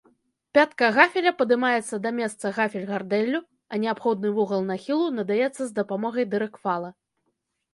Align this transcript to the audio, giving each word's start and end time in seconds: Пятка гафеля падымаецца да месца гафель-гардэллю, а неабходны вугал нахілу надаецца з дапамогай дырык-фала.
Пятка 0.57 0.87
гафеля 0.95 1.33
падымаецца 1.41 1.95
да 2.05 2.11
месца 2.19 2.51
гафель-гардэллю, 2.57 3.39
а 3.75 3.81
неабходны 3.83 4.29
вугал 4.39 4.67
нахілу 4.71 5.05
надаецца 5.19 5.59
з 5.65 5.69
дапамогай 5.83 6.25
дырык-фала. 6.33 6.91